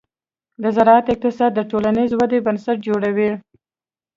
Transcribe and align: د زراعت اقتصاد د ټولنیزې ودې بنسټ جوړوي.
د 0.61 0.63
زراعت 0.75 1.05
اقتصاد 1.13 1.51
د 1.55 1.59
ټولنیزې 1.71 2.15
ودې 2.19 2.39
بنسټ 2.45 2.77
جوړوي. 2.87 3.31